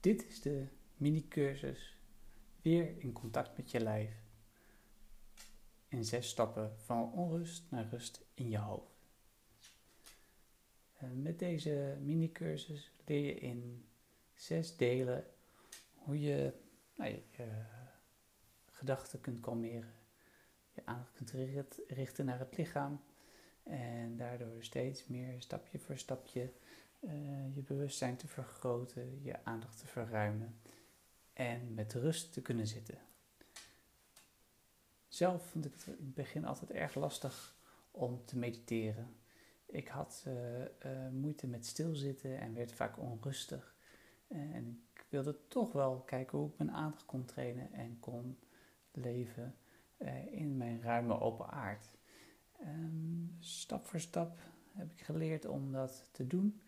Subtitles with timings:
[0.00, 0.66] Dit is de
[0.96, 1.96] mini-cursus
[2.62, 4.10] Weer in contact met je lijf.
[5.88, 8.96] In zes stappen van onrust naar rust in je hoofd.
[10.96, 13.88] En met deze mini-cursus leer je in
[14.34, 15.24] zes delen
[15.94, 16.52] hoe je
[16.94, 17.64] nou, je, je
[18.70, 19.94] gedachten kunt kalmeren,
[20.74, 21.32] je aandacht kunt
[21.88, 23.00] richten naar het lichaam
[23.62, 26.52] en daardoor steeds meer stapje voor stapje
[27.00, 30.60] uh, je bewustzijn te vergroten, je aandacht te verruimen
[31.32, 32.98] en met rust te kunnen zitten.
[35.08, 37.56] Zelf vond ik het in het begin altijd erg lastig
[37.90, 39.16] om te mediteren.
[39.66, 43.76] Ik had uh, uh, moeite met stilzitten en werd vaak onrustig.
[44.28, 48.38] en ik wilde toch wel kijken hoe ik mijn aandacht kon trainen en kon
[48.92, 49.56] leven
[50.30, 51.88] in mijn ruime open aard.
[52.60, 54.38] Um, stap voor stap
[54.72, 56.60] heb ik geleerd om dat te doen.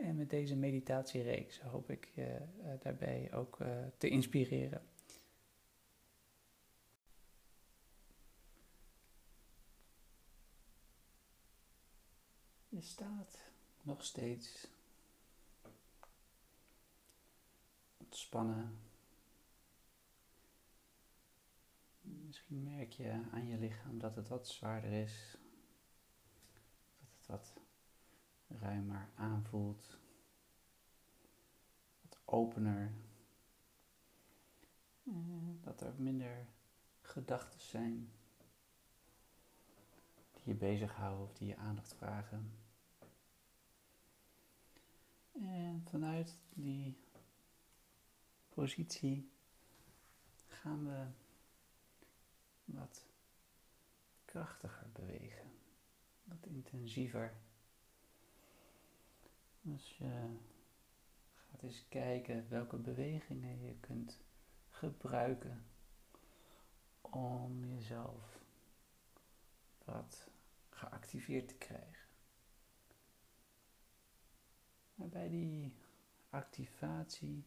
[0.00, 4.82] En met deze meditatiereeks hoop ik je uh, daarbij ook uh, te inspireren.
[12.68, 13.38] Je staat
[13.82, 14.66] nog steeds
[17.96, 18.78] ontspannen.
[22.00, 25.36] Misschien merk je aan je lichaam dat het wat zwaarder is,
[26.98, 27.62] dat het wat
[28.58, 29.98] ruimer aanvoelt,
[32.02, 32.92] wat opener,
[35.60, 36.46] dat er minder
[37.00, 38.12] gedachten zijn
[40.32, 42.52] die je bezighouden of die je aandacht vragen.
[45.32, 46.96] En vanuit die
[48.48, 49.30] positie
[50.48, 51.06] gaan we
[52.64, 53.06] wat
[54.24, 55.50] krachtiger bewegen,
[56.24, 57.34] wat intensiever.
[59.70, 60.36] Dus je
[61.34, 64.18] gaat eens kijken welke bewegingen je kunt
[64.68, 65.64] gebruiken
[67.00, 68.42] om jezelf
[69.84, 70.30] wat
[70.70, 72.08] geactiveerd te krijgen.
[74.94, 75.72] Maar bij die
[76.30, 77.44] activatie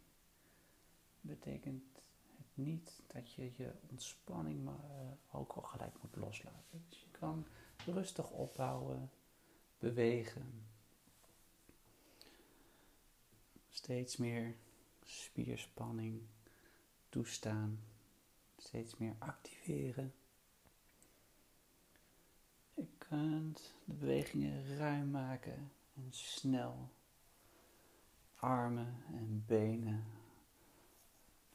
[1.21, 1.95] betekent
[2.37, 6.85] het niet dat je je ontspanning maar, uh, ook al gelijk moet loslaten.
[6.89, 7.47] Dus je kan
[7.85, 9.11] rustig opbouwen,
[9.77, 10.65] bewegen,
[13.83, 14.55] steeds meer
[15.03, 16.21] spierspanning
[17.09, 17.79] toestaan,
[18.57, 20.13] steeds meer activeren.
[22.73, 26.89] Je kunt de bewegingen ruim maken en snel.
[28.35, 30.05] Armen en benen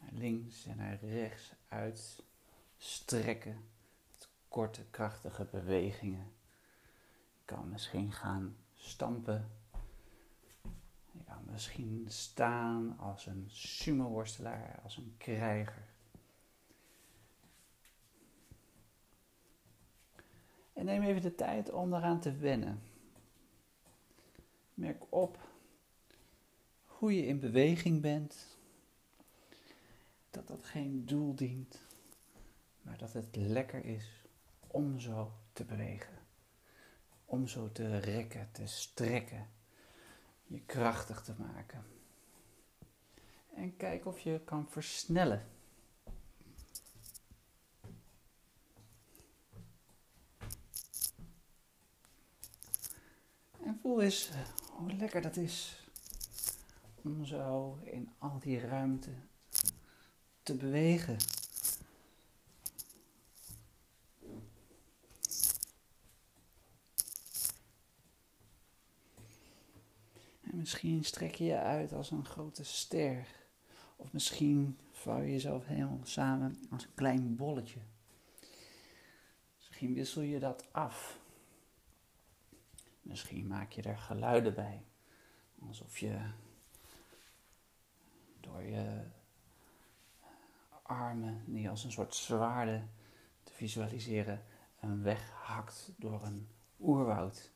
[0.00, 3.64] naar links en naar rechts uitstrekken.
[4.10, 6.32] Met korte, krachtige bewegingen.
[7.32, 9.57] Je kan misschien gaan stampen
[11.50, 15.86] misschien staan als een sumo-worstelaar, als een krijger.
[20.72, 22.82] En neem even de tijd om daaraan te wennen.
[24.74, 25.48] Merk op
[26.84, 28.56] hoe je in beweging bent.
[30.30, 31.82] Dat dat geen doel dient,
[32.82, 34.24] maar dat het lekker is
[34.66, 36.18] om zo te bewegen.
[37.24, 39.46] Om zo te rekken, te strekken
[40.48, 41.84] je krachtig te maken.
[43.54, 45.48] En kijk of je kan versnellen.
[53.64, 54.30] En voel eens
[54.72, 55.86] hoe lekker dat is
[57.02, 59.10] om zo in al die ruimte
[60.42, 61.16] te bewegen.
[70.68, 73.26] Misschien strek je je uit als een grote ster.
[73.96, 77.80] Of misschien vouw je jezelf helemaal samen als een klein bolletje.
[79.56, 81.18] Misschien wissel je dat af.
[83.02, 84.84] Misschien maak je er geluiden bij.
[85.66, 86.30] Alsof je
[88.40, 89.04] door je
[90.82, 92.90] armen, die als een soort zwaarden
[93.42, 94.44] te visualiseren,
[94.80, 96.48] een weg hakt door een
[96.80, 97.52] oerwoud.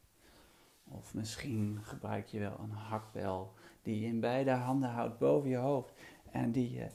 [0.97, 5.57] Of misschien gebruik je wel een hakbel die je in beide handen houdt boven je
[5.57, 5.93] hoofd
[6.31, 6.89] en die je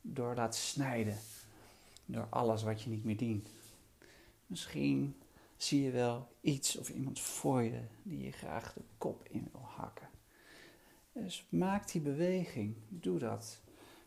[0.00, 1.16] door laat snijden
[2.04, 3.48] door alles wat je niet meer dient.
[4.46, 5.16] Misschien
[5.56, 9.64] zie je wel iets of iemand voor je die je graag de kop in wil
[9.64, 10.08] hakken.
[11.12, 13.60] Dus maak die beweging, doe dat,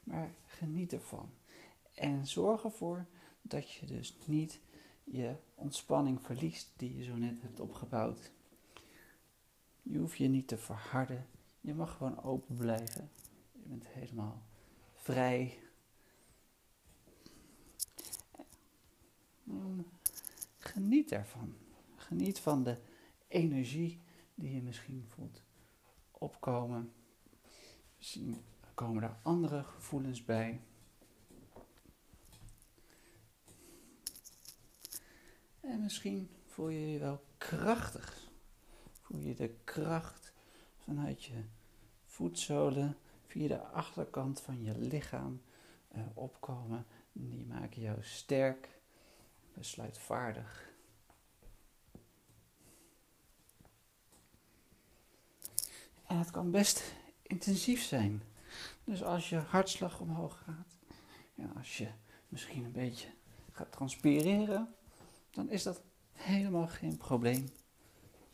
[0.03, 1.29] maar geniet ervan.
[1.93, 3.05] En zorg ervoor
[3.41, 4.59] dat je dus niet
[5.03, 8.31] je ontspanning verliest die je zo net hebt opgebouwd.
[9.89, 11.27] Je hoeft je niet te verharden.
[11.61, 13.11] Je mag gewoon open blijven.
[13.51, 14.45] Je bent helemaal
[14.93, 15.59] vrij.
[20.57, 21.55] Geniet ervan.
[21.95, 22.77] Geniet van de
[23.27, 24.01] energie
[24.35, 25.41] die je misschien voelt
[26.11, 26.93] opkomen.
[27.97, 28.43] Misschien
[28.73, 30.61] komen er andere gevoelens bij.
[35.59, 38.24] En misschien voel je je wel krachtig.
[39.15, 40.33] Voel je de kracht
[40.83, 41.43] vanuit je
[42.05, 42.97] voetzolen
[43.27, 45.41] via de achterkant van je lichaam
[45.95, 46.85] uh, opkomen.
[47.11, 48.79] Die maken jou sterk,
[49.53, 50.73] besluitvaardig.
[56.07, 58.21] En het kan best intensief zijn.
[58.83, 60.77] Dus als je hartslag omhoog gaat
[61.35, 61.87] en als je
[62.27, 63.09] misschien een beetje
[63.51, 64.75] gaat transpireren,
[65.31, 67.49] dan is dat helemaal geen probleem.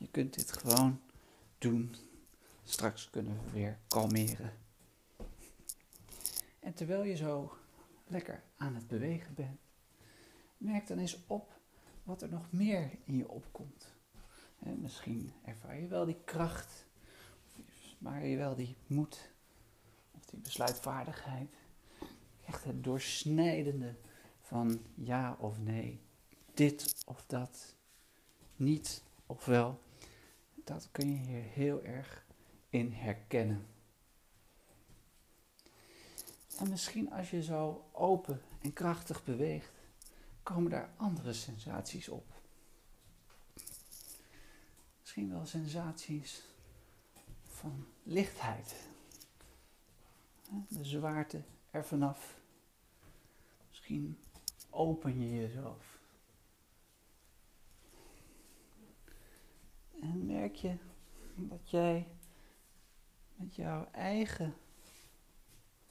[0.02, 1.02] Je kunt dit gewoon
[1.58, 1.96] doen.
[2.64, 4.54] Straks kunnen we weer kalmeren.
[6.60, 7.54] En terwijl je zo
[8.08, 9.60] lekker aan het bewegen bent,
[10.58, 11.60] merk dan eens op
[12.04, 13.94] wat er nog meer in je opkomt.
[14.60, 16.86] En misschien ervaar je wel die kracht,
[17.98, 19.32] maar je wel die moed
[20.12, 21.56] of die besluitvaardigheid.
[22.46, 23.96] Echt het doorsnijdende
[24.42, 26.02] van ja of nee,
[26.54, 27.76] dit of dat,
[28.56, 29.82] niet of wel.
[30.64, 32.26] Dat kun je hier heel erg
[32.70, 33.68] in herkennen.
[36.60, 39.72] En misschien als je zo open en krachtig beweegt,
[40.44, 42.42] komen daar andere sensaties op.
[45.00, 46.44] Misschien wel sensaties
[47.44, 48.76] van lichtheid.
[50.68, 52.40] De zwaarte er vanaf.
[53.70, 54.20] Misschien
[54.70, 55.91] open je jezelf.
[60.02, 60.78] En merk je
[61.36, 62.08] dat jij
[63.36, 64.54] met jouw eigen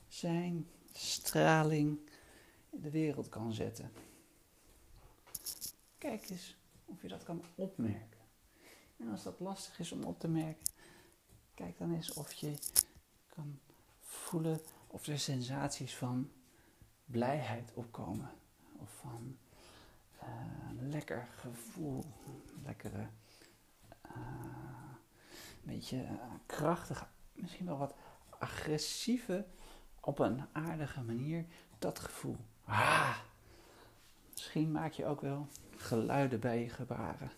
[0.09, 1.99] zijn, straling
[2.71, 3.93] in de wereld kan zetten.
[5.99, 8.21] Kijk eens of je dat kan opmerken.
[8.97, 10.73] En als dat lastig is om op te merken,
[11.55, 12.59] kijk dan eens of je
[13.29, 13.59] kan
[14.01, 16.31] voelen of er sensaties van
[17.05, 18.31] blijheid opkomen.
[18.77, 19.37] Of van
[20.23, 22.05] uh, lekker gevoel,
[22.65, 23.09] lekkere,
[25.71, 26.11] beetje uh,
[26.47, 27.95] krachtige, misschien wel wat
[28.39, 29.47] agressieve
[30.01, 31.45] op een aardige manier
[31.79, 32.37] dat gevoel.
[32.65, 33.19] Ah,
[34.31, 37.31] misschien maak je ook wel geluiden bij je gebaren.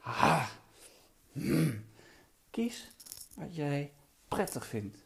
[0.00, 0.48] Ah,
[1.32, 1.84] mm.
[2.50, 2.90] Kies
[3.34, 3.92] wat jij
[4.28, 4.96] prettig vindt.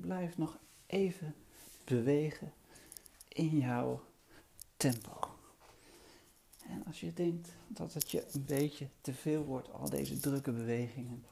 [0.00, 1.34] Blijf nog even
[1.84, 2.52] bewegen
[3.28, 4.04] in jouw
[4.76, 5.25] tempo.
[6.68, 10.52] En als je denkt dat het je een beetje te veel wordt, al deze drukke
[10.52, 11.24] bewegingen,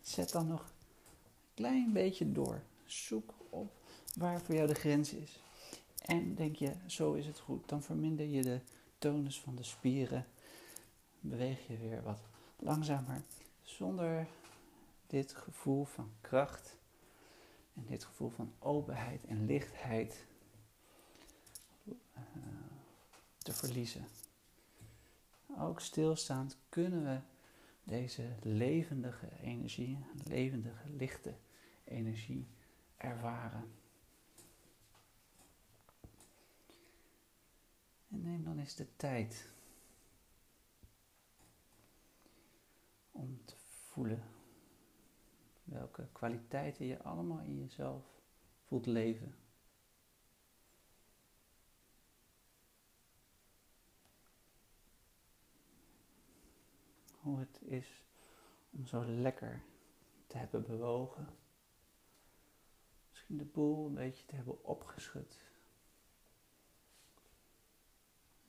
[0.00, 3.72] zet dan nog een klein beetje door zoek op
[4.16, 5.40] waar voor jou de grens is.
[6.04, 8.60] En denk je, zo is het goed, dan verminder je de
[8.98, 10.26] tonus van de spieren.
[11.20, 12.20] Beweeg je weer wat
[12.56, 13.22] langzamer,
[13.62, 14.26] zonder
[15.06, 16.76] dit gevoel van kracht
[17.74, 20.26] en dit gevoel van openheid en lichtheid
[21.84, 21.94] uh,
[23.38, 24.06] te verliezen.
[25.58, 27.20] Ook stilstaand kunnen we
[27.84, 31.34] deze levendige energie, levendige, lichte
[31.84, 32.48] energie
[32.96, 33.72] ervaren.
[38.08, 39.52] En neem dan eens de tijd
[43.12, 44.22] om te voelen
[45.64, 48.04] welke kwaliteiten je allemaal in jezelf
[48.66, 49.34] voelt leven.
[57.38, 58.04] Het is
[58.70, 59.62] om zo lekker
[60.26, 61.28] te hebben bewogen
[63.36, 65.38] de boel een beetje te hebben opgeschud.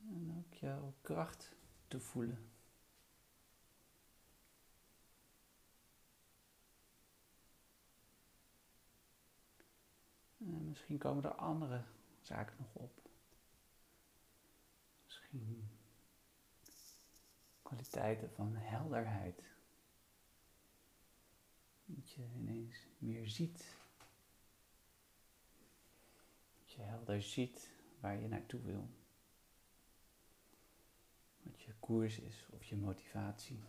[0.07, 1.55] En ook jouw kracht
[1.87, 2.49] te voelen.
[10.37, 11.83] En misschien komen er andere
[12.21, 13.09] zaken nog op.
[15.05, 15.69] Misschien
[17.91, 19.43] kwaliteiten van helderheid.
[21.85, 23.79] Dat je ineens meer ziet
[26.65, 27.69] je helder ziet
[27.99, 28.89] waar je naartoe wil.
[31.43, 33.59] Wat je koers is of je motivatie.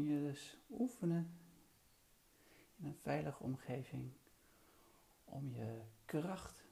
[0.00, 1.38] Kun je dus oefenen
[2.76, 4.12] in een veilige omgeving
[5.24, 6.64] om je kracht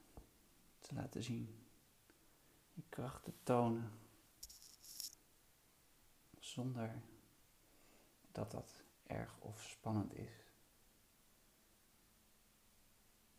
[0.79, 1.67] te laten zien
[2.89, 3.91] kracht te tonen.
[6.39, 7.03] Zonder
[8.33, 10.53] dat dat erg of spannend is.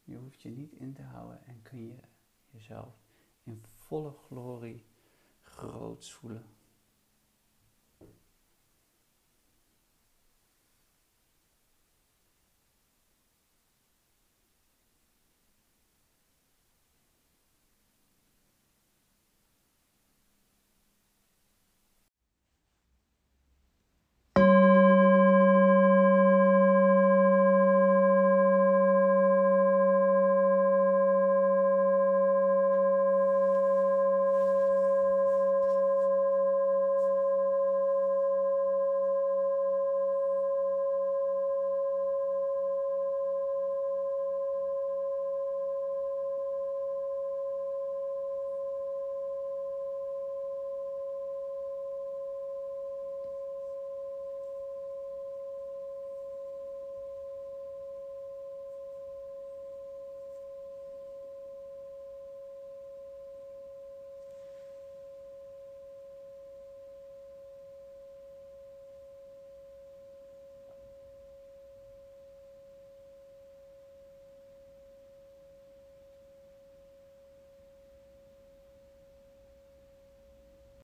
[0.04, 2.00] Je hoeft je niet in te houden en kun je
[2.50, 2.96] jezelf
[3.44, 4.86] in volle glorie
[5.42, 6.59] groots voelen.